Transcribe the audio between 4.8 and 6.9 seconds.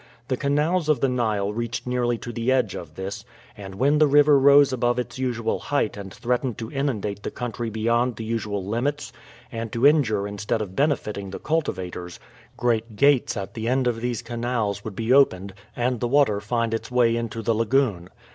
its usual height and threatened to